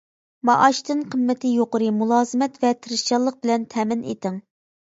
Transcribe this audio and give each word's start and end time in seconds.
مائاشتىن 0.49 1.03
قىممىتى 1.11 1.51
يۇقىرى، 1.59 1.91
مۇلازىمەت 1.99 2.57
ۋە 2.65 2.73
تىرىشچانلىق 2.87 3.41
بىلەن 3.45 3.69
تەمىن 3.75 4.05
ئېتىڭ. 4.15 4.43